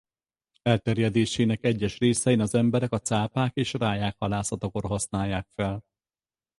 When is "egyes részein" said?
1.63-2.39